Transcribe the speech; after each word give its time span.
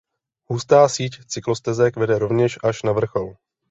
Hustá 0.49 0.89
síť 0.89 1.25
cyklostezek 1.25 1.95
vede 1.97 2.19
rovněž 2.19 2.59
až 2.63 2.83
na 2.83 2.91
vrchol. 2.91 3.33